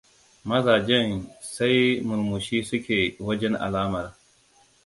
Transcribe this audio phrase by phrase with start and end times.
[0.49, 1.11] Mazajen
[1.51, 4.07] sai murmushi suke wajen alamar.